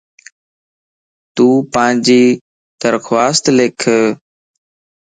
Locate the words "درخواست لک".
2.81-3.79